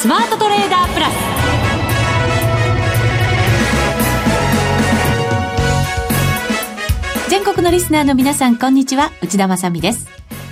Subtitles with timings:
[0.00, 1.14] スマートトレーダープラス。
[7.28, 9.12] 全国のリスナーの皆さんこんにちは。
[9.20, 10.08] 内田まさです。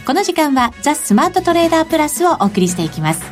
[0.07, 3.23] この時間はザ・スマートトレーダープラスをお送りしていきます。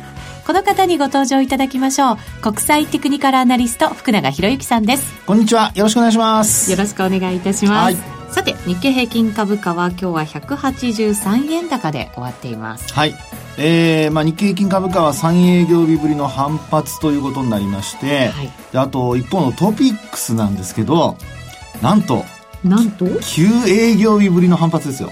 [0.47, 2.17] この方にご登場いただきましょう。
[2.41, 5.13] 国際テクニカルアナリスト福永博之さんです。
[5.27, 5.71] こんにちは。
[5.75, 6.71] よろしくお願いします。
[6.71, 12.93] よろしくお願いいたします、はいさて日経平均株価は今日は183円高で終わっています。
[12.93, 13.15] はい。
[13.59, 21.17] えーまあ、日経平均株価は3営業日ぶりの反発ということになりまして、はい、であと一方のトピックスなんですけど
[21.81, 22.23] なんと
[22.63, 25.11] なんと？9営業日ぶりの反発ですよ。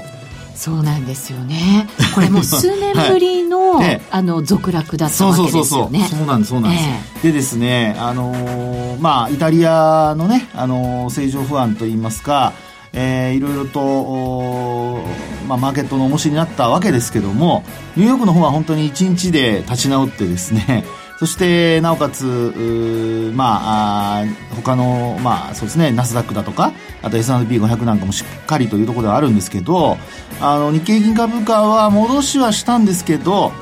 [0.55, 1.87] そうなんですよね。
[2.15, 5.99] これもう数年ぶりの、はい、あの続落だったわけですよね。
[5.99, 6.09] そう。
[6.09, 6.83] そうそうそうなんですそうなんです。
[7.17, 12.53] えー、でですね、あのー、まあイタリアのね、あのー、政情不安といいますか。
[12.95, 15.03] えー、いろいろと、
[15.47, 17.63] まあ、マーケットの重しになったわけですけども
[17.97, 20.85] ニューヨークの方は本当に1日で立ち直ってですね
[21.19, 29.97] そしてなおかつまあ他のまあそうですねナスダックだとかあと S&P500 なんかもしっかりというところではあるんですけど
[30.41, 33.53] あの日経平均株価は戻しはしたんですけど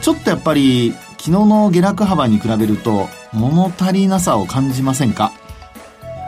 [0.00, 5.32] ちょっとやっぱり昨日の下落幅に比べると物足りなさを感じませんか？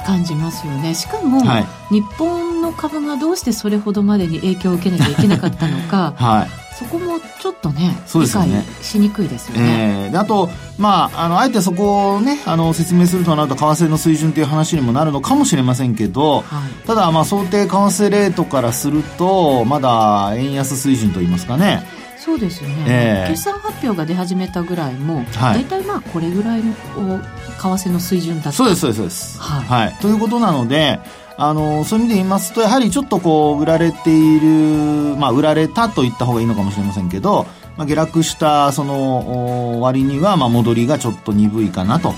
[0.04, 0.94] 感じますよね。
[0.94, 8.46] しかも、はい、日本の株がどうしてそれほどまでに影響を受けなきゃいけなかったのか、 はい、そこもちょっとね、そうですね。
[8.46, 10.04] 理解しにくいですよね。
[10.04, 16.42] えー、であと、まあ、あの、あえてそこをね、あの、説明するとなると、為替の水準という話にもなるのかもしれませんけど、は
[16.82, 21.86] い、ただ、まあ、想定為替レートからすると、まだ円安水準といいますかね、
[22.24, 27.20] そうですよね、えー、決算発表が出始めたぐらいも、はい、大体まあこれぐらいの為
[27.58, 28.52] 替の水準だった。
[28.52, 31.00] そうですそうですそうです、はい、はい、ということなので
[31.36, 42.14] あのそういう意味で言いますとやはりちょっとこう売られているまあ売られたと言った方がいいのかもしれませんけど、まあ、下落したその割にはまあ戻りがちょっと鈍いかなと。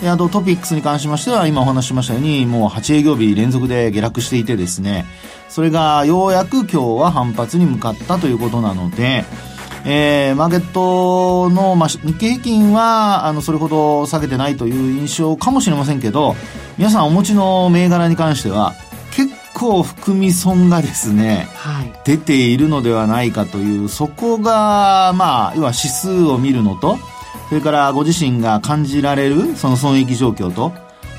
[0.00, 5.04] であとトピックスに関しましては今お話ししましたようにもう8営業日連続で下落していてですね
[5.48, 9.24] それがようやく今日は反発に向かったということなので、
[9.84, 16.34] えー、マーケットの、まあ、日経平均は、あの、それほど下げてないという印象かもしれませんけど、
[16.76, 18.74] 皆さんお持ちの銘柄に関しては、
[19.14, 26.98] 結構含み損がですね、はい、出ているのではないかという、そこが、まあ、要は指数を見るのと、
[27.48, 30.72] それからご自身が感じられる、その損益状況と、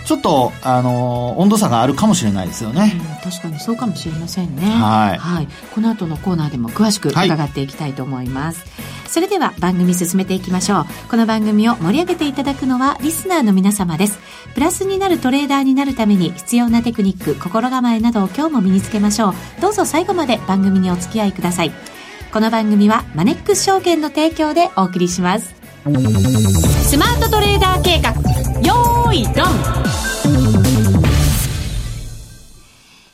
[0.06, 4.64] ちょっと、あの温度差があるかもしれないですよね、うん、確かにそうかもしれませんね。
[4.64, 10.86] はい、はい、この後のコーナーでも詳しく伺っていきたいと思います、はい、それでは番組進めていきましょう。
[11.10, 14.20] この番組を盛り上げていただくのはリスナーの皆様です。
[14.56, 19.34] プラスになるトレーダーになるために必要なテクニック心構えなどを今日も身につけましょう。
[19.62, 21.72] どうぞ最後まで番組にお付き合いください。
[22.32, 25.56] この番組はマネックス証券の提供でお送りします
[26.90, 28.10] スマートトレーダー計画
[28.66, 29.34] よーいドン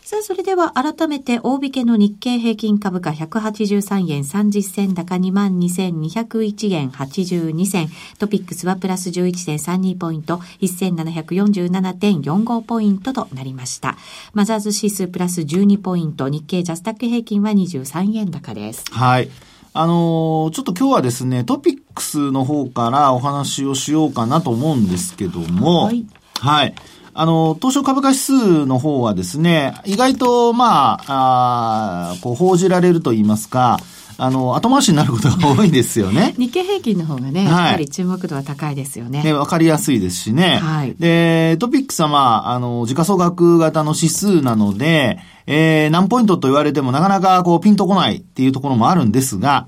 [0.02, 7.90] さあ、それでは改めて大引けの日経平均株価183円30銭高22,201円82銭。
[8.18, 13.98] トピックスはプラス11.32ポイント、1747.45ポイントとなりました。
[14.34, 18.86] マザーズ指数プラス12ポイント、日経ジャスタック平均は23円高です。
[18.90, 19.30] はい。
[19.78, 26.06] あのー、ちょっと今日はですね、トピックスの方からお話をしようかなと思うんですけども、はい。
[26.40, 26.76] はい
[27.18, 33.80] あの、東証株価指数の方はですね、意外と、まあ、あこう、報じられると言いますか、
[34.18, 36.34] あの、後回しになることが多いですよね。
[36.40, 39.24] 日経平均の方がね、やっぱり注目度は高いですよね。
[39.24, 40.60] ね、わかりやすいですしね。
[40.62, 40.96] はい。
[40.98, 49.68] で、トピックスはまあ、あの、時価総額型の指数なので、えー、何ポイントと言われてもなかなかこう、ピンとこないっていうところもあるんですが、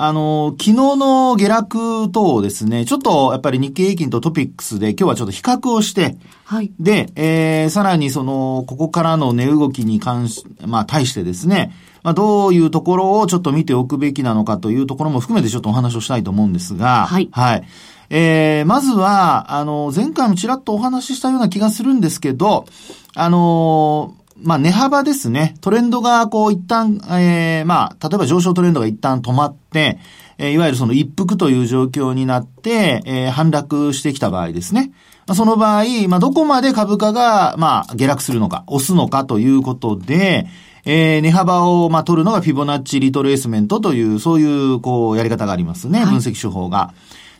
[0.00, 6.70] あの、昨日の下落とですね、ちょっとやっぱり日経平均とトピックスで今日はちょっと比較をして、はい。
[6.78, 11.72] で、えー、さらにその、ここからの値動きに関し、まあ、対してですね、
[12.04, 17.28] まあ、どういうところをちょっと見ておくべきなのかというところも含めてちょっとお話をしたいと思うんですが、はい。
[17.32, 17.64] はい。
[18.10, 22.66] えー、まずは、あの、前回もちらっとお話ししたような気がするんですけど、
[23.14, 25.54] あのまあ、値幅ですね。
[25.60, 29.98] トレンドが、こう、一旦、えー、まあ、例えば上昇トレンドが一旦止まって、
[30.38, 34.92] えー、いわゆるその一服という状況になって、えー、反落してきた場合ですね。
[35.26, 40.46] まあ、その場合、まあ、どこまで株価が、まあ、下落するのか、押すのかということで、
[40.84, 46.04] えー、値幅を、まあ、取るのがフィボナッチリトレースメントという、そういう、こう、やり方がありますね。
[46.04, 46.94] 分析手法が。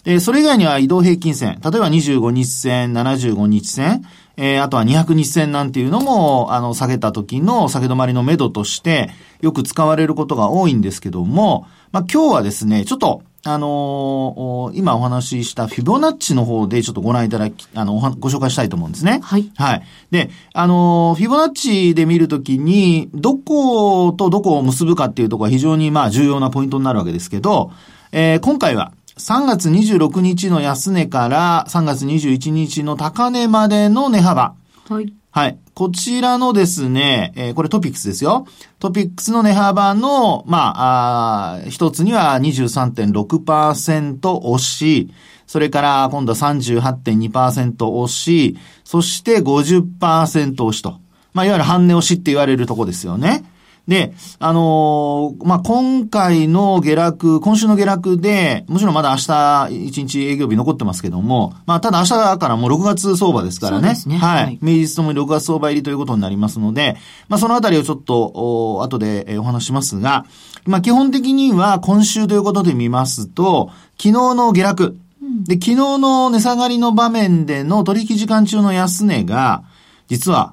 [0.05, 4.05] で、それ以外には移動平均線、例えば25日線、75日線、
[4.37, 9.11] えー、あとは200日線なんていうのも、あの、下げた時の下げ止まりの目処として、
[9.41, 19.21] よく使われることが多いんですけども、まあ、今日はですね、ちょっと、あのー、今お話ししたフィボナッチの方でちょっとご覧いただき、あの、ご紹介したいと思うんですね。
[19.23, 19.51] はい。
[19.57, 19.83] はい。
[20.11, 27.71] で、あのー、フィボナッチで見るときに、どことどこを結ぶかっていうところが非常にまあ重要なポイントになるわけですけど、
[28.13, 34.55] えー、今回は、3月26日の安値から3月21日の高値までの値幅。
[34.89, 35.13] はい。
[35.31, 35.59] はい。
[35.75, 38.47] こちらのですね、えー、これトピックスですよ。
[38.79, 45.13] トピックスの値幅の、まあ、あ一つには23.6%押し、
[45.47, 51.01] それから今度は38.2%押し、そして50%押しと。
[51.35, 53.45] まあ、いわゆる半値押しって言われるとこですよね。
[53.89, 63.95] で、あのー、まあ、今回の下落、今週の下落で、もちろんまだ明日1日営業日残ってますけども、まあ、ただ明日からもう6月相場ですからね。
[64.07, 64.45] ねはい。
[64.45, 66.99] はい、明日ともに6月相場入りということになりますので、
[67.31, 70.27] まあ、そのあたりをちょっと、お後でお話しますが、
[70.67, 74.99] まあ、基本的には今週ということで見ますと、昨日の下落、
[75.47, 79.63] で、昨日の値下がりの場面での取引時間中の安値が、
[80.09, 80.53] 実は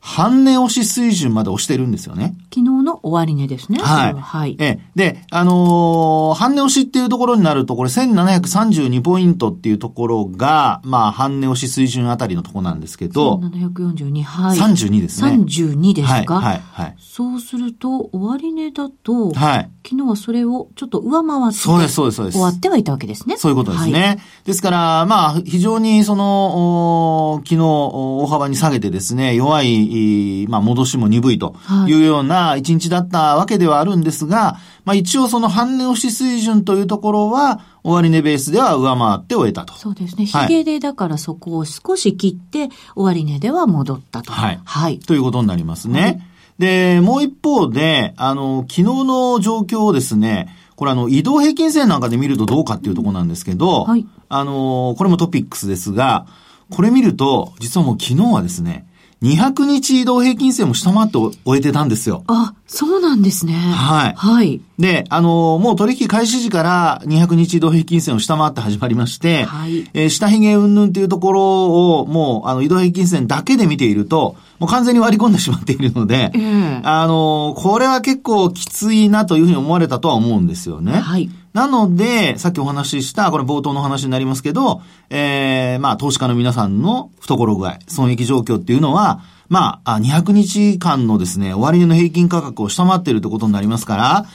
[0.00, 2.34] 半値押し水準まで押してるんですよね。
[2.52, 3.78] 昨日の終値ですね。
[3.80, 4.14] はい。
[4.14, 4.56] はい。
[4.58, 13.36] えで、あのー、半値押しっていうところになると、これ1732ポイントっていうところが、まあ、半値押し水準あたりのところなんですけど。
[13.36, 14.58] 1742、はい。
[14.58, 15.30] 32ですね。
[15.30, 16.40] 32ですか？
[16.40, 19.70] はい、はい、そうすると、終値だと、はい。
[19.86, 22.34] 昨日はそれをちょっと上回って、そうです、そうです、そうです。
[22.34, 23.36] 終わってはいたわけですね。
[23.36, 24.00] そういうことですね。
[24.00, 31.54] はい、ですから、まあ、非常にその、昨日、大幅に下げてですね、弱いまあ、戻しも鈍いと
[31.86, 39.74] いうような一日だったわけではあるんですが、まあ、一応その半値押し水準というところは、終値ベースでは上回って終えたと。
[39.74, 40.26] そうですね。
[40.26, 44.32] ヒゲでだからそこを少し切って、終値では戻ったと。
[44.32, 44.60] はい。
[44.64, 44.98] はい。
[44.98, 46.00] ということになりますね。
[46.00, 46.22] はい、
[46.58, 54.06] で、もう一方で、あの、昨日の状況をですね、これあの、移動平均線なんかで見るとどうかっていうところなんですけど、はい。
[54.28, 56.26] あの、これもトピックスですが、
[56.70, 58.86] これ見ると、実はもう昨日はですね、
[59.22, 62.24] 200日移動平均線も下回って終えてたんですよ。
[62.26, 63.52] あ、そうなんですね。
[63.52, 64.14] はい。
[64.16, 64.62] はい。
[64.78, 69.90] で、あのもう取引開始時から200日移動平均線を下回って始まりまして、はい。
[69.92, 80.92] えー、下髭云々っていうところを、もう、あの、移動平均線だけで見ていると、もう完全に割り込んでしまっているので、えー、あのこれは結構きついなというふうに思われたとは思うんですよね。
[80.92, 81.30] はい。
[81.52, 94.26] なので、さっきお話しした、これ冒頭の話になりますけど、えー、まあ、投資家の皆さんの懐具合、損益状況っていうのは、まあ、200日間のですね、終値の平均価格を下回っているということになりますから、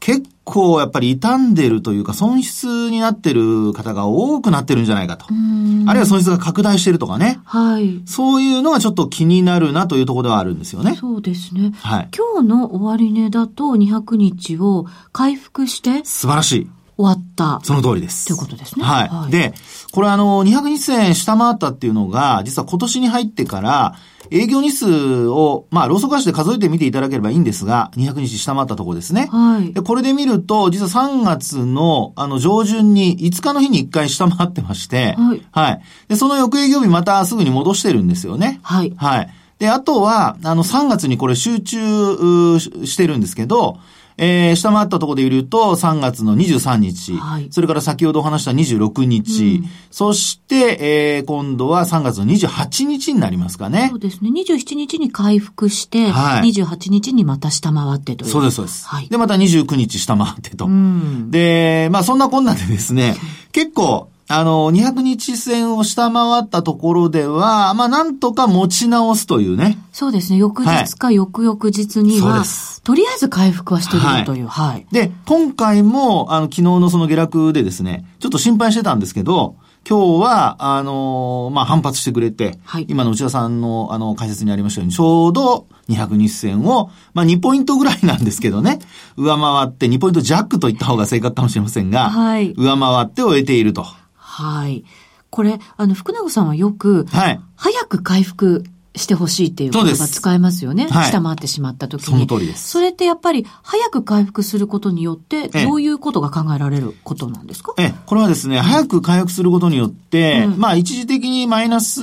[0.00, 5.26] 結構やっぱり傷んでるというか損失になってる方が多くなってるんじゃないかと。
[5.28, 7.38] あるいは損失が拡大してるとかね。
[7.44, 8.02] はい。
[8.06, 10.96] そういうのがちょっと気になるなというところではあるんですよね。
[10.96, 11.72] そうですね。
[11.82, 12.08] はい。
[12.16, 16.04] 今日の終値だと200日を回復して。
[16.04, 16.70] 素晴らしい。
[16.96, 17.60] 終わった。
[17.62, 18.26] その通りです。
[18.26, 18.84] ということですね。
[18.84, 19.08] はい。
[19.08, 19.54] はい、で、
[19.92, 23.94] これあの、200日線下回ったっていうのが、実は今年に入ってから、
[24.30, 29.28] 営業日数を、まあ、ローソク足で数えてみていただければいいんですが、200日下回ったところですね。
[29.30, 29.72] はい。
[29.72, 35.42] で、これで見ると、実は3月の、あの、上旬に5日の日に1回下回ってまして、はい。
[35.50, 35.82] はい。
[36.08, 38.60] で、その翌営業日またすぐに戻してるんですよね。
[38.62, 38.92] はい。
[38.96, 39.30] はい。
[39.58, 43.78] で、あとは、あの、3月にこれ集中してるんですけど、
[44.22, 53.86] えー、下回ったところで言うと、3月の23日、はい、それから先ほどお話した26日、うん、そして、えー、今度は3月の28日になりますかね。
[53.88, 54.28] そうですね。
[54.28, 58.30] 27日に回復して、はい、28日にまた下回ってという。
[58.30, 58.86] そうです、そうです。
[58.86, 60.66] はい、で、また29日下回ってと。
[60.66, 63.16] うん、で、まあそんなこんなでですね、
[63.52, 69.76] 結構、あの、200日線を下回ったところでは、まあ、なんとか持ち直すというね。
[69.90, 70.38] そうですね。
[70.38, 72.46] 翌日か翌々日には、はい、
[72.84, 74.70] とりあえず回復はしてるという、はい。
[74.70, 74.86] はい。
[74.92, 79.56] で、今回も、あの、昨日のその下落でですね、ちょっと心配してたんですけど、
[79.88, 88.78] 今日は、あのまあ、反発してくれて、はい、今の内田さんの、あの、解説にありましたように、ちょうど200日線を、まあ、2ポイントぐらいなんですけどね、
[89.16, 93.84] 上回って、2ポイントジャックと言った方が正確かもしれませんが、はい、上回って終えていると。
[94.30, 94.84] はい。
[95.28, 97.40] これ、あの、福永さんはよく、はい。
[97.56, 98.64] 早く回復
[98.96, 100.88] してほしいっていう言葉使えますよね。
[100.88, 102.06] はい、下回ってしまった時に。
[102.06, 102.68] その通りです。
[102.70, 107.74] それってやっぱり早く回復することによって、どういうことが考えられることなんですか？
[107.78, 112.00] ええ、これはですね、早く回復することによって、うん、まあ一時的にマイナス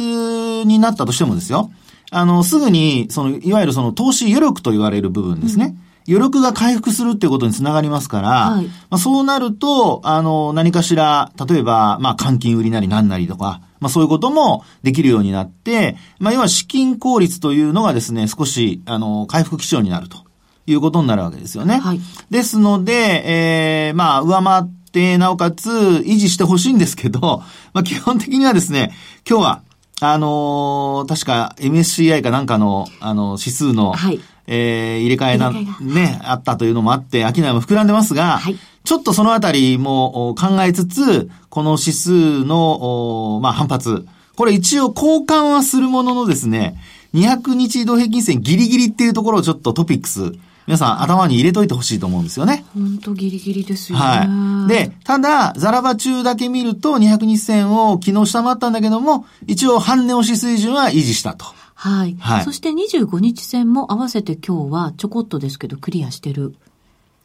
[0.63, 1.71] になったとしてもですよ。
[2.11, 5.75] あの、すぐに、その、いわゆるその投資余力と言われる部分ですね。
[5.81, 20.17] うん余力が回復するっていうことにつながりますから、はい、まあ、そうなると、あの、何かしら、例えば、まあ、換金売りなり何なりとか、まあ、そういうこともできるようになって、まあ、要は資金効率というのがですね、少し、あの、回復基調になると
[20.65, 21.77] いうことになるわけですよね。
[21.77, 21.99] はい。
[22.29, 28.93] ですので、ええー、まあ、上回って、なおかつ維持してほしいんですけど、まあ基本的にはですね、
[29.29, 29.61] 今日は、
[29.99, 46.79] あのー、確か MSCI かなんかの、あの、指数の、はい、えー、入れ替えな、ね、あったというのもあって、商いも膨らんでますが、はい、ちょっとそのあたりも考えつつ、この指数の、まあ反発、これ一応交換はするもののですね、
[47.13, 50.31] 200日移動平均線ギリギリっていうところをちょっとトピックス、
[50.67, 52.65] 皆さん頭に入れといてほしいと思うんですよね。
[52.73, 54.03] 本当ギリギリですよね。
[54.03, 54.67] はい。
[54.67, 61.45] で、ただ、ザラバ中だけ見ると200日線を昨日下回ったんだけども、一応半値押し水準は維持したと。
[61.77, 62.17] はい。
[62.19, 62.43] はい。
[62.43, 66.55] そして25日線も合わせて今日はちょこっとですけどクリアしてる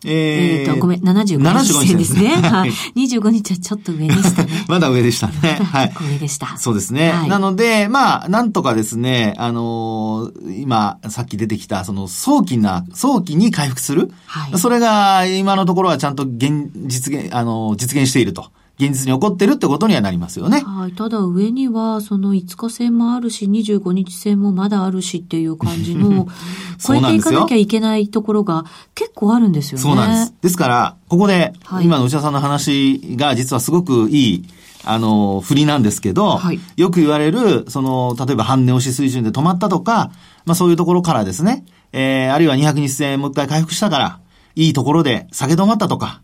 [0.04, 1.38] えー、えー、と、ごめん、75
[1.84, 2.30] 日ですね。
[2.30, 2.70] はい。
[2.70, 4.50] 25日はちょっと上でしたね。
[4.66, 5.60] まだ上でしたね。
[5.62, 5.92] はい。
[6.12, 6.56] 上でした。
[6.58, 7.12] そうですね。
[7.12, 14.10] はい、なので、まあ、なんとかですね、あのー、今、さっき出てきた、その、早期な、早期に回復する。
[14.26, 14.58] はい。
[14.58, 18.50] それが、今のところはちゃんと現、実現、あのー、実現していると。
[18.82, 20.60] 現実に起こってるってことにはなりますよね。
[20.60, 20.92] はい。
[20.92, 26.26] ただ上には、その5日線もあるし、25日線もまだあるしっていう感じの、
[26.84, 29.82] 超えていかなきゃいけないところが結構あるんですよね。
[29.82, 30.34] そうなんです。
[30.42, 34.44] ですから、ここで、今の内田さんの話が実はすごくいい、
[34.84, 40.10] あの、振りなんですけど、はい、よく言われる、その、例えば半値押し水準で止まったとか、
[40.44, 44.18] まあそういうところからですね、えー、あるいは200日線もう一回回復したから、
[44.54, 46.20] いいところで下げ止まったとか、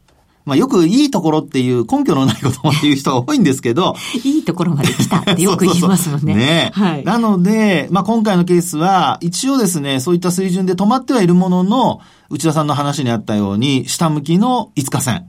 [0.48, 3.94] まあよくいいところっていう根拠のないこともっていう人が多いんですけど。
[4.24, 6.20] いいところまで来たってよく言いますもんね。
[6.20, 6.70] そうそうそうね。
[6.74, 7.04] はい。
[7.04, 12.00] なので、まあ今回のケースは、一応ですね、そういった水準で止まってはいるものの、
[12.30, 15.26] 内田さんの話にあったように、下向きの5日線。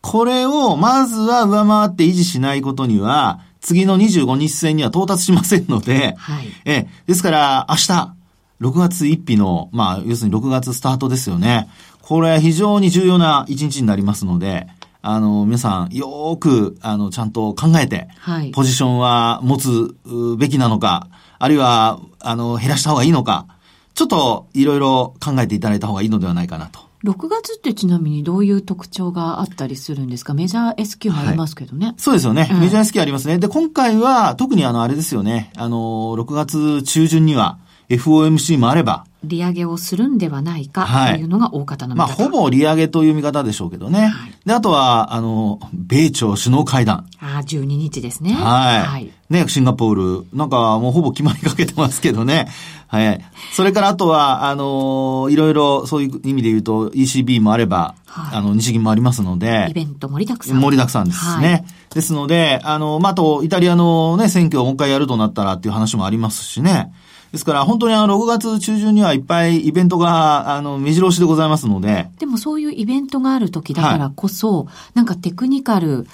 [0.00, 6.46] これをまずは上回って維持しないことには、次の25日線には到達しませんので、はい。
[6.66, 8.14] え、ですから明日、
[8.60, 11.68] 6月1日の、まあ、要するに6月スタートですよね。
[12.06, 14.66] これ非常に重要な一日になりますので、
[15.00, 19.96] あの、皆さん、よーく、あの、ちゃんと考えて、はい、ポジションは持つ
[20.38, 21.08] べきなのか、
[21.38, 23.46] あるいは、あの、減らした方がいいのか、
[23.94, 26.80] ちょっと、いろいろ考えていただいた方がいいのではないかなと。
[27.04, 30.34] 6月ってちなみにどういう特徴があったりするんですか？
[30.34, 31.86] メジャー S q もありますけどね。
[31.86, 33.38] はい、そうですよね、うん、メジャー S q ありますね。
[33.38, 35.50] で、今回は特にあの、あれですよね。
[35.56, 35.76] あの、
[36.18, 37.58] 6月中旬には
[37.88, 44.08] FOMC もあれば、利上げをするんではないかというのが大方の見方、はい、まあ、ほぼ利上げという見方でしょうけどね。
[44.08, 47.06] はい、で、あとは、あの、米朝首脳会談。
[47.20, 48.34] ああ、12日ですね。
[48.34, 48.82] はい。
[48.82, 50.26] はい、ね、シンガポール。
[50.32, 52.48] なんかもうほぼ決まりかけてますけどね。
[52.88, 53.20] はい。
[53.52, 59.66] それからあとは、あの、いろいろそういう意味で言うと ECB もあれば、はい、あの、日銀もありますので。
[59.70, 60.60] イベント盛りだくさん。
[60.60, 61.48] 盛りだくさんですね。
[61.48, 61.64] はい、
[61.94, 66.92] ですので、あの、まあ、あと、イタリアのね、選挙をもう一回やるとなったらっていう話もありますしね。
[67.34, 72.08] ですから、本当にあの、6月中旬にはいっぱいイベントが、あの、目白押しでございますので。
[72.20, 76.06] でもそういうイベントがある時だからこそ、はい、なんかテクニカル、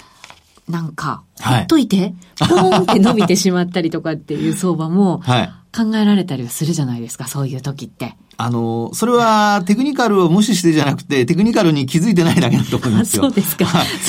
[0.67, 5.21] なんか、ほっといて、ポーンって伸びてしまったりとかっていう相場も、
[5.71, 8.17] 考えられたりはするじゃないですか、そういう時って。
[8.43, 13.23] あの、それはテクニカルを無視してじゃなくて、テクニカルに気づいてないだけだと思いますよ。
[13.23, 13.65] そうですか。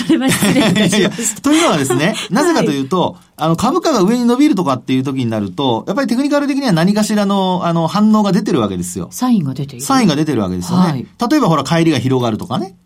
[0.07, 1.41] それは失礼いたしました。
[1.43, 9.09] というのはですね、なぜかというと、はい、あの、株価が上に伸びるとかっていう時になると、やっぱりテクニカル的には何かしらの、あの、反応が出てるわけですよ。
[9.11, 9.85] サインが出ている。
[9.85, 10.91] サインが出てるわけですよね。
[10.91, 12.77] はい、例えばほら、帰りが広がるとかね。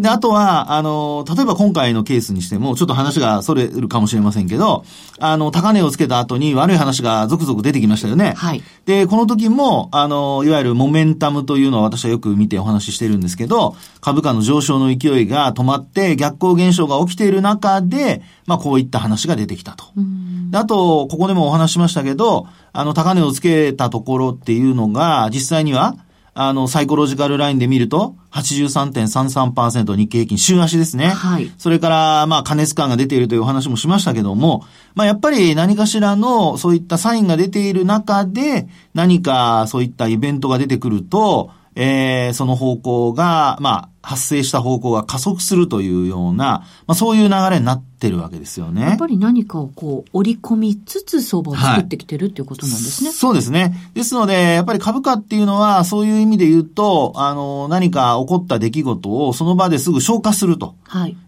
[0.00, 4.84] で、あとは、あの、例えば今回のケースにしても、ちょっと話が逸れるかもしれませんけど、
[5.18, 8.34] あの、高値をつけた後に悪い話が続々出てきましたよね。
[8.36, 8.62] はい。
[8.84, 19.84] で、この時も、あの、いわゆるモメンタムというのは私はよく見てお話ししてるんですけど、株価の上昇の勢いが止まって逆行現象が起きている中で、まあ、こういった話が出てきたと。
[20.52, 25.96] あと、ここでもお話しましたけど、あの、高値をつけたところっていうのが、実際には、
[26.40, 31.08] あの、サイコロジカルラインで見ると、83.33%日経平均、週足ですね。
[31.08, 31.50] はい。
[31.58, 34.64] それから、まあ、加熱感が出ているというお話もしましたけども、
[34.94, 48.82] まあ、やっぱり何かしらの、そういったサインが出ている中で、何かそういったイベントが出てくると、えー、その方向が、まあ、発生した方向が加速するというような、まあ、そういう流れになってるわけですよね。
[48.82, 53.74] やっぱり何かをこう、織り込みつつ相場を作ってきてるっていうことなんですね、はい、そうですね。
[53.94, 60.74] ですので、やっぱり株価っていうのは、そういう意味で言うと、あの、何か起こった出来事をその場ですぐ消化すると。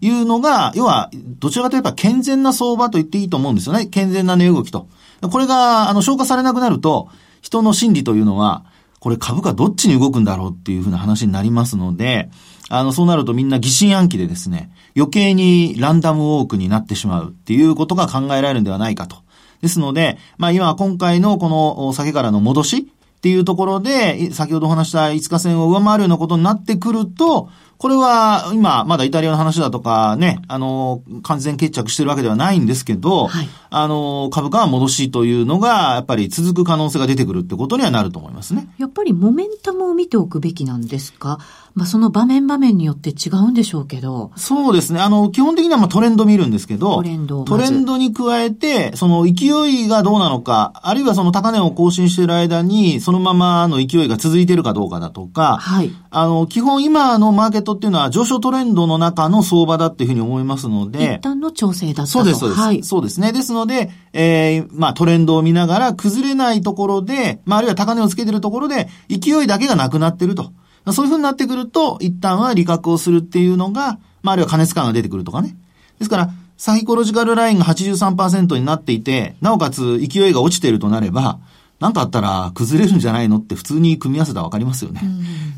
[0.00, 3.86] いうのが、はい、要は、どちらかといえば健全な相場と言っていいと思うんですよね。
[3.86, 4.86] 健全な値動きと。
[5.20, 7.08] これが、あの、消化されなくなると、
[7.42, 8.64] 人の心理というのは、
[9.00, 12.30] これ株価どっちに動くんだろうっていうふうな話になりますので、
[12.70, 19.16] あの、そうなるとみんな疑心暗鬼でですね、余計にランダムウォークになってしまうっていうことが考えられるんではないかと。
[19.60, 38.68] ですので、まあ今今回のこの酒からの戻しっていうところで、先ほどお話した5日線を上回るようなことになってくると、これは今、まだイタリアの話だとかね、あの、完全決着してるわけではないんですけど、はい、あの、株価は戻しというのが、やっぱり続く可能性が出てくるってことにはなると思いますね。
[38.76, 41.38] やっぱりモメンタムを見ておくべきなんですか？
[41.74, 44.32] まあ、その場面場面によって違うんでしょうけど。
[44.36, 45.00] そうですね。
[45.00, 47.44] あの、基本的にはまあトレンド見るんですけど、トレンド。
[47.44, 49.46] トレンドに加えて、その勢
[49.84, 55.92] いがどうなのか、あるいはその高値を更新している間に、そのままの勢いが続いているかどうかだとか、はい。
[56.10, 61.14] あの、基本今のマーケットっていうのは上昇トレンドの中の相場だっていうふうに思いますので。
[61.14, 62.60] 一旦の調整だったとそうです、そうです。
[62.60, 62.82] はい。
[62.82, 63.32] そうですね。
[63.32, 70.52] ですので、えー、まあトレンドを見ながら崩れないところで、まああるいは高値をつけてるところで、勢いだけがなくなってると。
[70.86, 75.56] そういうふうになってくると、一旦は利確をするっていうのが、まあ、あるいは加熱感が出てくるとかね。
[75.98, 81.38] ですから、サイコロジカルラインが83%になっていて、なおかつ勢いが落ちているとなれば、
[81.80, 85.00] なんかあったら崩れるんじゃないのって普通に組み合わせたらわかりますよね。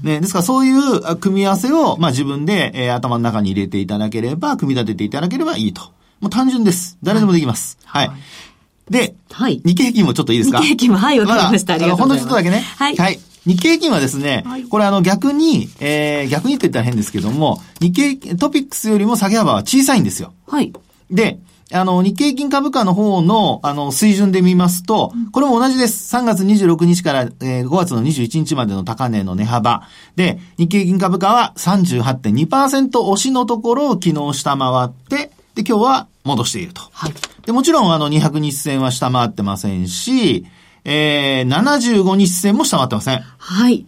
[0.05, 5.83] ね、ですからそういう組み合わせを、まあ自分で、えー、頭の中に入れていただければ、組み立てていただければいいと。
[6.21, 6.97] もう単純です。
[7.03, 7.77] 誰でもできます。
[7.85, 8.09] はい。
[8.09, 10.59] はい、で、はい、日経平均もちょっといいですか？
[10.59, 11.75] 日経平均も、はい、わかりました。
[11.75, 12.01] ありがとうございます。
[12.03, 12.61] ほんのちょっとだけね。
[12.79, 12.97] はい。
[12.97, 20.33] はい日経平均はですね、はい、これあの逆に、えー、逆にって言ったら変ですけども、日経トピックスよりも下げ幅は小さいんですよ。
[20.47, 20.73] はい。
[21.11, 21.39] で、
[21.75, 26.15] あの、日経平均株価の方の、あの、水準で見ますと、これも同じです。
[26.15, 29.89] 3月26日から、えー、5月の21日までの高値の値幅。
[30.15, 36.83] で、日経平均株価は38.2%押しのところを昨日下回って、で、今日は戻していると。
[36.93, 37.15] はい。
[37.47, 40.47] で、もちろん、あの、200日線は下回ってませんし、
[40.85, 43.21] えー、75日線も下回ってません。
[43.21, 43.87] はい。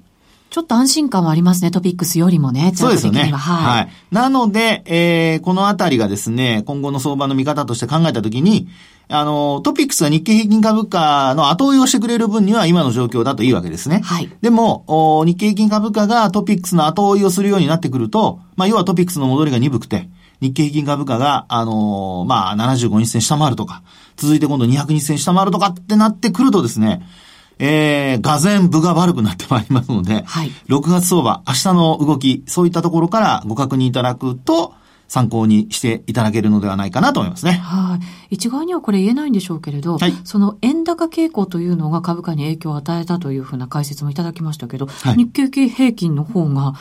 [0.54, 3.22] ちょっと安心感はありますね、トピックスよりもね、そうですよね。
[3.22, 3.30] はい。
[3.32, 3.88] はい。
[4.12, 8.68] なので、えー、このあたりがですね、今後の相場の見方として考えたときに、
[9.08, 14.00] あの、トピックスが日経平均株価の後追いをしてくれる分には今の状況だといいわけですね。
[14.04, 14.30] はい。
[14.42, 20.08] でも、日経平均株価がトピックスの後追いをするようになってくると、まあ、要はトピックスの戻りが鈍くて、
[20.44, 23.82] 日経平均株価が、あのー、まあ、75日線下回るとか、
[24.16, 27.02] 続いて今度200日線下回るとかってなってくるとですね、
[27.58, 34.74] えー、がぜん部が悪くなってまいりますので、はい、6月相場、明日の動き、そういったところからご確認いただくと、
[35.06, 37.52] 参考にしていただけるのではないかなと思いますね。
[37.52, 38.34] はい。
[38.34, 46.74] 一概にはこれ言えないんでしょうけれど、はい、その円高傾向というのが株価に影響を与えたというふうな解説もいただきましたけど、はい、日経平均の方が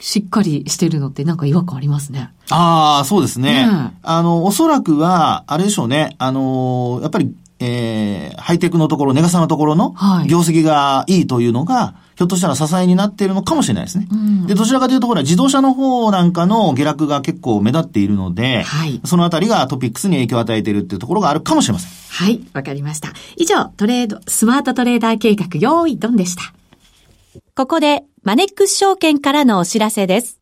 [0.00, 2.30] しっかりしてるのってなんか違和感ありますね。
[2.50, 3.66] ああ、そうですね。
[3.66, 6.14] ねあの、おそらくは、あれでしょうね。
[6.18, 9.94] あの、やっぱり、えー、ハイテクのところ、ネガサのところの
[10.26, 14.08] 業績がいいというのが、はい、ひょっとしたら支えになっているのかもしれないですね。
[14.10, 21.90] うん、で、どちらかというと、ほら、自動車の方なんかの下落が結構目立っているので、はい、そのあたりがトピックスに影響を与えているっていうところがあるかもしれません。
[22.26, 23.12] はい、わかりました。
[23.36, 26.52] 以上、トレード、スマートトレーダー計画、用意ドンでした。
[27.56, 30.40] ここで、マネックス証券からのお知らせです。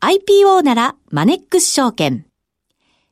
[0.00, 2.26] IPO ならマネックス証券。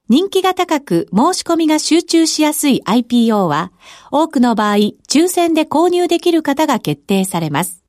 [0.09, 3.71] 人気が高く申し込みが集中しやすい IPO は、
[4.11, 4.77] 多くの場合、
[5.09, 7.85] 抽選で購入できる方が決定されます。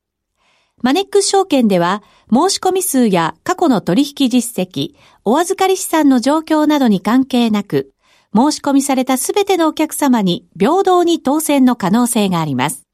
[0.84, 4.94] マネックス証券では、申し込み数や過去の取引実績、
[5.26, 7.92] お預かり資産の状況などに関係なく、
[8.36, 12.87] 申し込みされたすべてのお客様に平等に当選の可能性があります。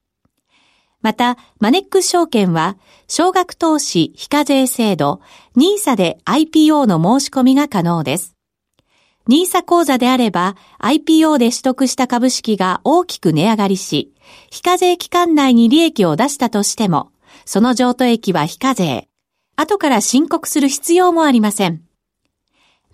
[1.04, 2.78] また、マネックス証券は、
[3.10, 5.20] 少額投資非課税制度、
[5.58, 8.36] NISA で IPO の申し込みが可能です。
[9.28, 14.13] NISA 口座であれば、IPO で取得した株式が大きく値上がりし、
[14.50, 17.12] 非課税期間内に利益を出したとしても、
[17.46, 19.10] その譲渡益は非課税。
[19.58, 21.82] 後から申告する必要もありません。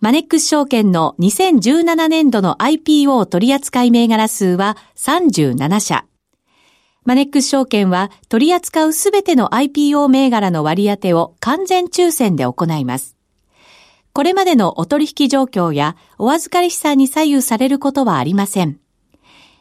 [0.01, 6.08] マネックス証券の2017年度の IPO 取扱銘柄数は37社。
[7.05, 13.15] マネックス証券は取り扱うすべての IPO 銘柄の割り当てを完全抽選で行います。
[14.13, 18.79] これまでのお取引状況やお預かり資産に左右されることはありません。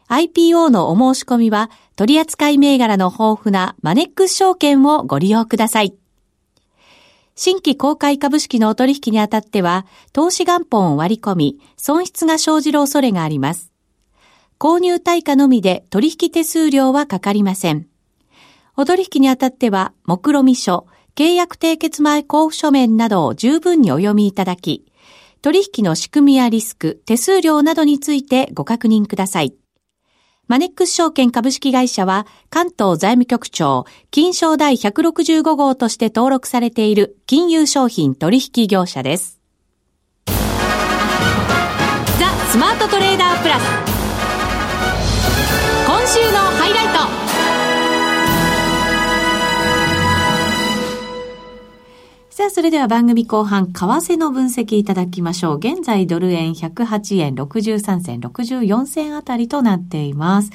[0.09, 5.95] IPO のお申し込みは取扱い銘柄の豊富なマネックス証券をご利用ください。
[7.41, 13.68] 新規公開株式のお取引にあたっては、投資元本を割り込み、損失が生じる恐れがあります。
[14.59, 17.87] 購入対価のみで取引手数料はかかりません。
[18.77, 24.85] お取引にあたっては、目論見書、契約締結前交付書面などを十分にお読みいただき、
[25.43, 29.55] 取引の仕組みやリスク、手数料などについてご確認ください。
[30.49, 39.39] マネックス証券株式会社は関東財務局長金賞第165号として登録されている金融商品取引業者です。
[40.27, 40.33] ザ・
[42.51, 43.98] スマートトレーダープラス
[52.59, 55.57] それでは番組後半、為替の分析いただきましょう。
[55.59, 60.51] 現在、ドル円108円63銭、64銭あたりとなっています。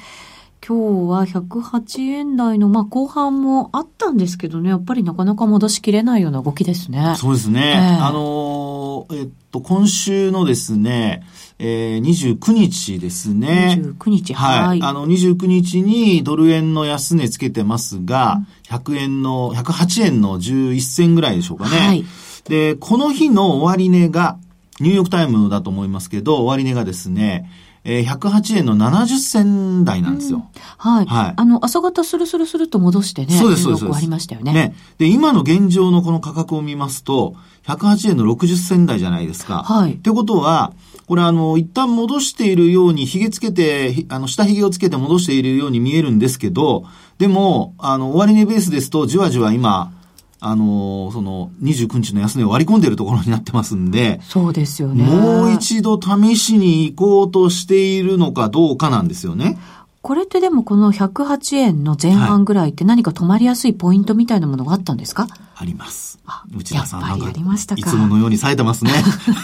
[0.68, 7.14] 今日は108円台の、まあ、後半もあったんですけどね、やっぱりなかなか戻しきれないような動きですね。
[7.16, 7.72] そうですね。
[7.74, 11.22] えー、あのー、えっと、今週のですね、
[11.58, 13.78] えー、29日ですね。
[13.80, 14.60] 29日、はい。
[14.60, 14.82] はい。
[14.82, 21.78] あの、29日にドル円の安値つけてますが、うん、100円の、108円の11銭ぐらいでしょうかね。
[21.78, 22.04] はい。
[22.48, 24.38] で、この日の終値が、
[24.80, 27.48] ニューヨークタイムだと思いますけど、終値がですね、
[27.84, 30.38] えー、108円の70銭台なんですよ。
[30.38, 30.44] うん、
[30.78, 31.06] はい。
[31.06, 31.34] はい。
[31.36, 33.34] あの、朝方スルスルスルと戻してね。
[33.36, 33.86] そうです、そうです。
[33.94, 34.52] ありましたよね。
[34.52, 34.74] ね。
[34.96, 39.62] で、今の現状のこの価格を見ますと、108円の60銭台じゃないですか。
[39.62, 39.94] はい。
[39.94, 40.72] ってことは、
[41.06, 46.86] これあの、一旦戻しているように、髭つけて、あの、下髭をつけて戻しているように見えるんですけど、
[47.18, 49.92] でも、あの、終値ベースですと、じわじわ今、
[50.46, 55.02] あの、その、29日の安値を割り込んでいるところになってますんで、そうですよね。
[55.02, 59.58] もう一度試しに行こうとしているのかどうかなんですよね。
[60.02, 65.26] これってでもこの108円の前半ぐらいって何か止まりやすいポイントみたいなものがあったんですか、
[65.56, 66.13] あります。
[66.56, 68.92] 内田さんなんか、いつものように冴えてますね。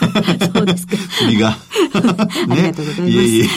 [0.55, 0.97] そうですか。
[1.19, 1.51] 首が。
[1.51, 1.57] ね、
[2.51, 3.11] ありがとうございます。
[3.11, 3.49] いえい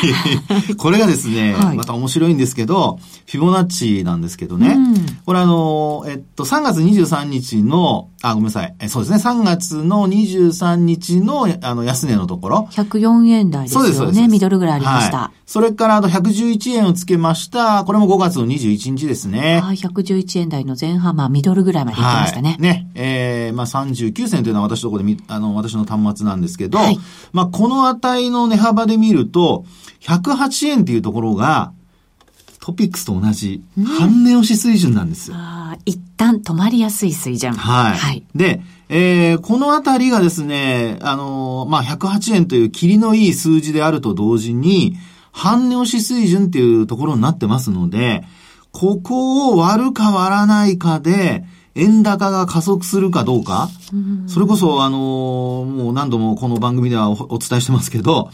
[0.69, 4.75] えこれがですね、はい、また面白いんですけど、フィボナッチなんですけどね。
[4.77, 8.75] うん、これあの、えっと、3月23日の、あ、ごめんなさい。
[8.79, 9.17] えそうですね。
[9.17, 12.69] 3月の23日の、あの、安値のところ。
[12.71, 13.87] 104円台ですよね。
[13.87, 14.27] そうです、そうです。
[14.27, 15.17] ミドルぐらいありました。
[15.17, 17.83] はい、それから、あと111円をつけました。
[17.85, 19.61] これも5月の21日ですね。
[19.61, 22.49] はい、111円台の前半、まあ、ミドルぐらいまで行ってましたね。
[22.51, 22.87] はい、ね。
[22.95, 23.22] えー、
[23.53, 26.99] まあ、39銭というのは私のところで、あの、私の端末なんですけど、はい、
[27.31, 29.65] まあ、この値の値幅で見ると、
[30.01, 31.73] 108円っていうところが、
[32.59, 33.61] トピックスと同じ、
[33.99, 35.35] 半値押し水準なんですよ。
[35.37, 37.53] あ一旦止まりやすい水準。
[37.53, 37.97] はい。
[37.97, 44.95] はい、で、えー、このあたりがですね、あのー、まあ、108円という霧のいい数字であると同時に、
[45.33, 48.23] 半値押し水準っていうところになってますので、
[48.71, 51.43] ここを割るか割らないかで、
[51.75, 53.69] 円高が加速するかどうか、
[54.27, 58.29] それこそ、あのー、もう何度もこの番組ではお伝えしてますけど、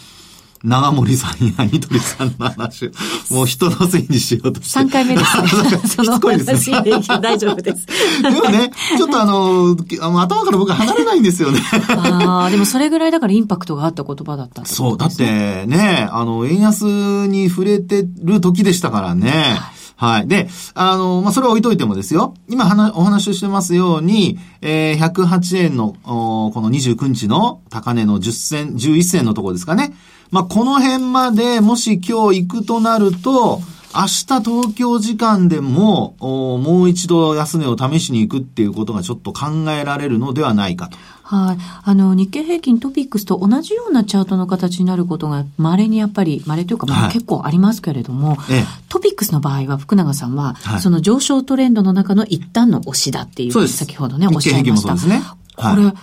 [0.64, 2.92] 長森さんやニトリさんの話、
[3.32, 4.80] もう人のせいにしようとして。
[4.80, 5.48] 3回目ですね。
[5.88, 7.86] その話で大丈夫です。
[8.22, 9.78] でもね、ちょっとあの、
[10.22, 11.62] 頭から僕離れないんですよね。
[11.96, 16.84] ああ、でもそれぐらいだからインパクトがあった言葉だったそう、だってね、あの、円安
[17.28, 19.30] に触れてる時でしたからね。
[19.32, 20.28] はいはい。
[20.30, 22.34] で、あの、まあ、それは置いといてもですよ。
[22.48, 22.64] 今
[22.96, 29.94] お話ししてますように、えー、108円の、この29日の高値の10銭、11銭のところですかね。
[30.32, 33.60] まあ、この辺までもし今日行くとなると、
[33.94, 34.08] 明日
[34.42, 40.98] 東京時間でも、もう一度安値を試しに行くっていうことがちょっと考えられるのではないかと。
[41.30, 41.58] はい。
[41.84, 54.96] あの、日経平均トピックスと同じようなチャートの形になることが、稀にやっぱり、稀というか、まあ、結構ありますけれども、はい、トピックスの場合は、福永さんは、はい、その上昇トレンドの中の一旦の押しだっていう、先ほどね、おっしゃいました。
[54.96, 55.22] ね。
[55.56, 55.94] これ、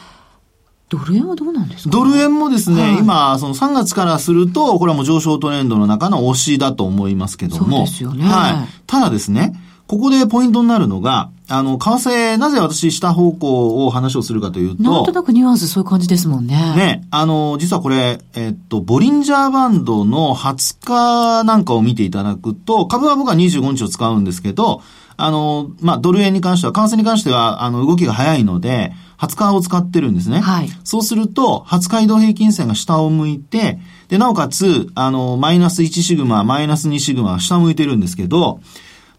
[0.89, 7.79] ドル円はどうなんですかドル円もですね、はい、今、その3月からすると、これはもう上昇トレンドの中の押しだと思いますけども。
[7.79, 8.25] そうですよね。
[8.25, 8.69] はい。
[8.87, 14.83] ただですね、ここでポイントになるのが、あの、為替、なぜ私下方向を話をするかというと。
[14.83, 16.57] なんとなくニュアンスそういう感じですもんね。
[16.77, 17.07] ね。
[17.13, 24.83] あの、実はこれ、えっと、ボリンジャーバンドの20日なんかを見ていただくと、株は僕は25日を使うんですけど、
[25.17, 30.41] あの、まあ、ドル円に関しては、為替に関しては、あの、動きが早いので、20日を使ってるんですね。
[30.41, 30.69] はい。
[30.85, 38.61] そうすると、20日移動平均線が下を向いて、で、なおかつ、あの、マイナス1シグマ、マイナス2シグマが下向いてるんですけど、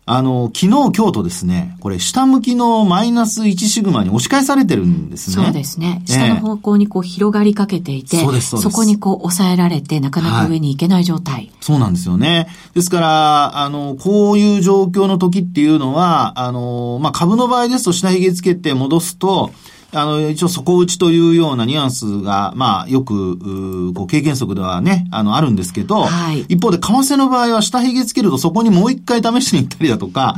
[0.10, 5.46] あの、昨日、今日とですね、これ、下向きのマイナス1シグマに押し返されてるんですね。
[5.46, 6.02] そうですね。
[6.06, 8.72] 下の方向にこう広がりかけていて、そうです、そうです。
[8.72, 12.48] そこにこう抑えられて、なかなか上に行けない状態、はい、そうなんですよね。
[12.74, 19.52] ですから、あの、こういう状況の時っていうのは、あの、まあ、株の場合ですと下髭つけて戻すと、
[19.93, 30.36] あの、一応底打ちというようなニュアンスが、まあ、よく、こう、経験則ではね、あの、あるんですけど、はい、一方で、為替の場合は下髭つけるとそこにもう一回試しに行ったりだとか、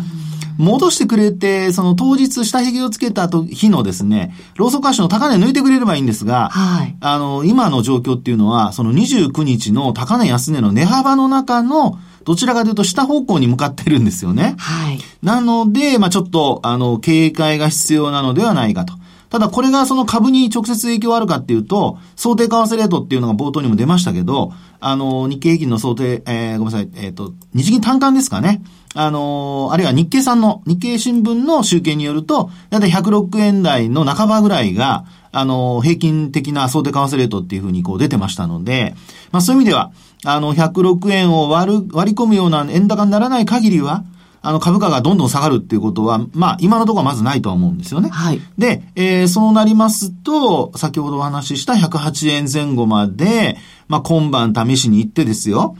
[0.59, 14.55] 戻してくれて、その当日下髭をつけた日のですね、ローソク足の高値抜いてくれればいいんですが、はい、あの、今の状況っていうのは、その29日の高値安値の値幅の中の、どちらかというと下方向に向かってるんですよね。
[14.57, 14.99] はい。
[15.23, 18.93] なので、まあちょっと、あの、警戒が必要なのではないかと。
[19.29, 28.61] ただこれがその株に直接影響あるかっていうと、想定為替レートっていうのが冒頭にも出ましたけど、あの、日経平均の想定、えー、ごめんなさい、えっ、ー、と、日銀単価ですかね。
[28.95, 38.95] あの、あるいは日経さんの、日経新聞の集計によると、だいたい106円台の半ばぐらいが、あの、平均的な想定為替レートっていうふうにこう出てましたので、
[39.31, 39.91] まあそういう意味では、
[40.25, 44.03] あの、106円を割る、割り込むような円高にならない限りは、
[44.41, 48.09] あの、株価がどんどん下がるっていうことは、まあ、今のところはまずないとは思うんですよね。
[48.09, 48.41] はい。
[48.57, 55.75] で、えー、そうなりますと、先ほどお話しした108円前後まで、まあ、今晩試しに行ってですよ。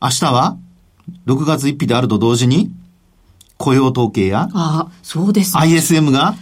[0.00, 0.56] 明日は、
[1.26, 2.72] 6月1日であると同時に、
[3.56, 5.62] 雇用統計や、ああ、そうです、ね。
[5.62, 6.34] ISM が、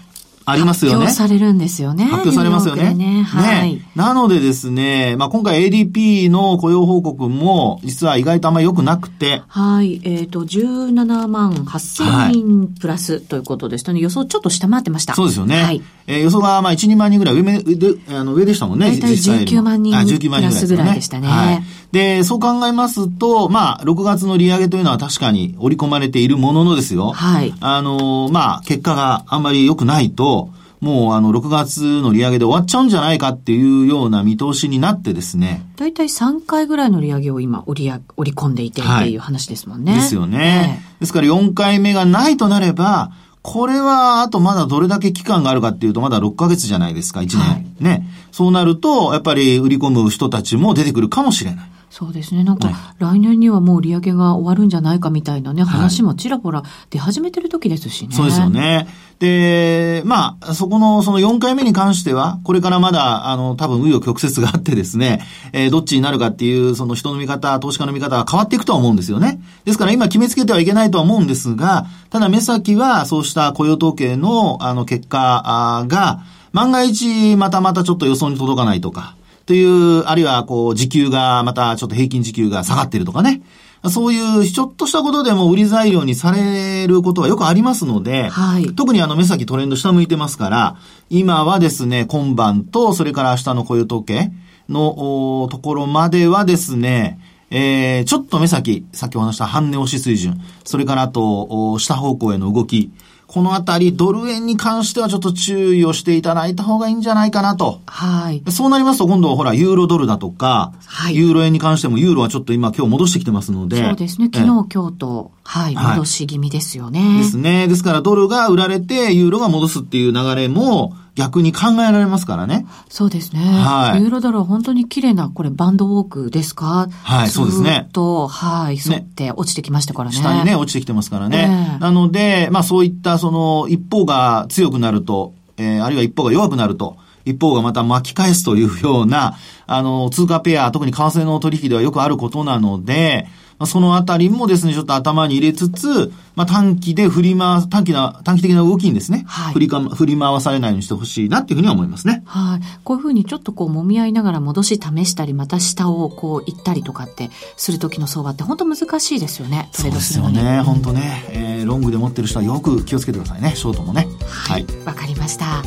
[0.51, 1.07] ありますよね。
[1.07, 2.05] 発表されるんですよね。
[2.05, 2.95] 発表されますよね。
[2.95, 3.83] ねはい、ね。
[3.95, 9.43] なのでですね、まあ今回 ADP の雇用報告も実は意外とあんまり良くなくて。
[9.49, 10.01] はい。
[10.05, 14.01] えっ、ー、と、17万8000人プラスということでしたね。
[14.01, 15.15] 予想ちょっと下回ってました。
[15.15, 15.63] そうですよね。
[15.63, 15.83] はい。
[16.07, 18.91] えー、予想がまあ1、2万人ぐらい上目で、あの上でしたもんね。
[18.91, 21.29] 大体19万人プラスぐらいでしたね。
[21.29, 21.63] はい。
[21.93, 27.11] で、そう考えますと、まあ、6月の利上げというのは確かに織り込まれているもののですよ。
[27.11, 27.53] はい。
[27.61, 30.40] あの、まあ、結果があんまり良くないと、
[30.81, 35.63] もうあの、6月の利上げで終わっちゃうんじゃないかっていうような見通しになってですね。
[35.77, 39.93] 大体3回ぐらいの利上げを今織り織り込んでいてっていう話ですもんね。
[39.93, 43.13] はい、ですよね、えー、ですから4回目がないとなれば、
[43.43, 47.39] これは、あとまだどれだけ期間があるかっていうと、まだ6ヶ月じゃないですか、1年。
[47.39, 48.07] はい、ね。
[48.33, 51.71] そうなると、やっぱり売り込む人たちも出てくるかもしれない。
[51.91, 52.45] そうですね。
[52.45, 58.15] なんか、来年にはもう利上げが終わるんじゃないかみたいなね、話もちらほら出始めてる時ですしね。
[58.15, 58.87] そうですよね。
[59.19, 65.21] で、まあ、そこの、その4回目に関しては、これからまだ、あの、多分、紆余曲折があってですね、
[65.53, 69.41] えー、どっちになるかっていう、その人の見方、投資家の見方が変わっていくとは思うんですよね。
[69.65, 76.21] ですから今決めつけてはいけないとは思うんですが、ただ目先は、そうした雇用統計の、あの、結果が、
[76.53, 79.17] 万が一、またまたちょっと予想に届かないとか、
[79.51, 83.43] という、あるいはこう、時給がまたちょっと平均時給が下がってるとかね。
[83.91, 90.77] そういうちょっとしたことでも売り材料にされることはよくありますので、はい、特にあの目先トレンド下向いてますから、
[91.09, 94.31] 今はですね、今晩とそれから明日の雇用統計
[94.69, 97.19] のところまではですね、
[97.51, 102.93] えー、ちょっと目先、さっきお話した半値押し水準、それからあと、下方向への動き、
[103.27, 107.81] このあたり、ドル円に関してはちょっと注意をしていただいた方がいいんじゃないかなと。
[107.87, 108.43] はい。
[108.51, 113.85] そうなりますと、今度はほら、ユーロドルだとか、はい、ユーロ円に関しても、ユーロはちょっと今、今日戻してきてますので。
[113.85, 114.31] そうですね。
[114.35, 117.19] 昨日、今日と、はい、戻し気味ですよね。
[117.19, 117.69] ですね。
[117.69, 122.67] ですから、ドルが売られて、ユーロが戻すっていう流れも、逆に考えられますからね。
[122.89, 123.41] そうですね。
[123.41, 124.01] はい。
[124.01, 126.89] ユーロドルは本当に綺麗な、これバンドウォークですか？
[127.03, 127.89] はい、そうですね。
[127.93, 130.17] と、はい、沿って落ちてきましたからね。
[130.17, 131.79] 下にね、落ちてきてますからね。
[131.81, 143.29] なので、まあそういったその、一方が強くなると、えー、あるいは一方が弱くなると、一方がまた巻き返すというような、あの、通貨ペア、特に為替の取引ではよくあることなので、
[143.61, 152.23] まあ、そのあたりもですね、ちょっと頭に入れつつ、まあ、短期で振り回す、短期な、短期的な動きにですね、はい、振りか、振り回されないようにしてほしいなっていうふうには思いますね。
[152.25, 152.61] はい。
[152.85, 159.69] こういうふうにちょっとこう揉み合いながら戻し試したり、また下をこう行ったりとかってする時の相場って本当難しいですよね。
[159.73, 160.63] そうですよね。
[160.63, 161.27] 本当ね。
[161.29, 163.53] えー、ロングで持ってる人はよく気をつけてくださいね。
[163.55, 164.09] ショートもね。
[164.27, 164.63] はい。
[164.63, 165.63] わ、はい、かりました。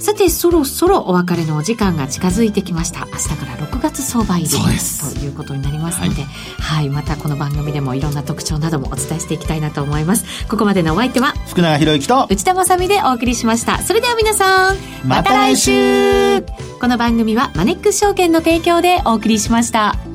[0.00, 3.06] さて、そろそろお別れのお時間が近づいてきました。
[3.12, 6.24] 明日から6月相場入りということになりますので、はい、
[6.58, 10.46] はい、またこの番組でもいろんな特徴などもお伝えしていきたいなと思います。
[10.48, 13.78] ここまでのお相手は、福永博之と内田まさでお送りしました。
[13.82, 16.42] それでは皆さん、また来週
[16.80, 20.09] この番組はマネックス証券の提供でお送りしました。